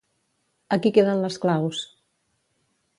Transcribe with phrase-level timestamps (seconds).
[0.77, 1.85] Aquí queden les claus.